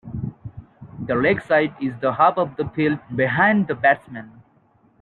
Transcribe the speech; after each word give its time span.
The 1.05 1.13
leg 1.13 1.41
side 1.43 1.75
is 1.79 1.93
the 2.01 2.13
half 2.13 2.35
of 2.39 2.55
the 2.55 2.67
field 2.69 2.97
"behind" 3.15 3.67
the 3.67 3.75
batsman. 3.75 4.41